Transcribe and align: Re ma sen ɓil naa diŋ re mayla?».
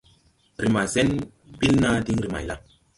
Re 0.61 0.67
ma 0.73 0.83
sen 0.93 1.09
ɓil 1.59 1.73
naa 1.81 1.97
diŋ 2.05 2.17
re 2.23 2.27
mayla?». 2.33 2.55